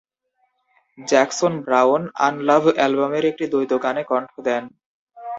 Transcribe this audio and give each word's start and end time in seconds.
Jackson 0.97 1.53
Browne 1.65 2.01
"Unlove" 2.19 2.63
অ্যালবামের 2.73 3.23
একটি 3.25 3.45
দ্বৈত 3.47 3.71
গানে 3.83 4.03
কণ্ঠ 4.03 4.31
দেন। 4.47 4.63